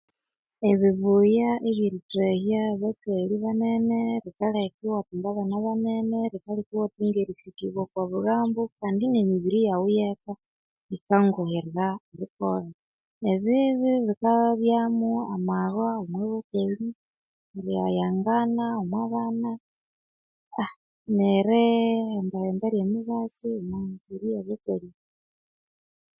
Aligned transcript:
Ebibuya 0.71 1.49
ebyerithahya 1.69 2.59
abakali 2.73 3.35
banene 3.43 3.99
bikaleka 4.23 4.79
iwabutha 4.85 5.27
abana 5.31 5.55
banene 5.65 6.19
iwathunga 6.67 7.17
irisikibwa 7.23 7.79
okobulhambo 7.83 8.61
Kandi 8.79 9.03
nemibiri 9.07 9.59
yaghu 9.67 9.89
eyeka 9.93 10.33
yikanguhirawa 10.91 11.87
erikoleka 12.13 12.79
ebibi 13.33 13.91
bikalhwamo 14.07 15.11
amalhwa 15.35 15.89
omobakali 16.01 16.87
erighayangana 17.57 18.65
omobana 18.81 19.51
aaa 20.59 20.75
nerihembahemba 21.15 22.65
eryemibatsi 22.67 23.49